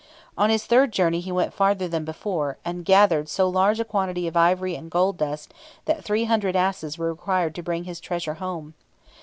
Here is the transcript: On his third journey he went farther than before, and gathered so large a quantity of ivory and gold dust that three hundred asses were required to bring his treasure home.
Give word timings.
On 0.35 0.49
his 0.49 0.65
third 0.65 0.91
journey 0.91 1.19
he 1.19 1.31
went 1.31 1.53
farther 1.53 1.87
than 1.87 2.05
before, 2.05 2.57
and 2.65 2.83
gathered 2.83 3.29
so 3.29 3.47
large 3.47 3.79
a 3.79 3.85
quantity 3.85 4.25
of 4.27 4.35
ivory 4.35 4.73
and 4.73 4.89
gold 4.89 5.15
dust 5.17 5.53
that 5.85 6.03
three 6.03 6.23
hundred 6.23 6.55
asses 6.55 6.97
were 6.97 7.11
required 7.13 7.53
to 7.53 7.61
bring 7.61 7.83
his 7.83 7.99
treasure 7.99 8.33
home. 8.33 8.73